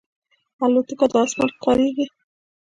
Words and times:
الوتکه 0.63 1.05
د 1.11 1.13
اسمان 1.25 1.49
ښکاریږي. 1.55 2.05